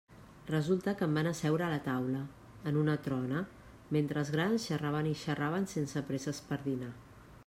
Resulta 0.51 0.93
que 1.01 1.07
em 1.09 1.11
van 1.17 1.27
asseure 1.31 1.67
a 1.73 1.81
taula, 1.87 2.21
en 2.71 2.79
una 2.85 2.95
trona, 3.09 3.43
mentre 3.97 4.23
els 4.23 4.31
grans 4.37 4.65
xerraven 4.71 5.11
i 5.11 5.15
xerraven 5.27 5.71
sense 5.75 6.07
presses 6.09 6.41
per 6.49 6.61
dinar. 6.69 6.93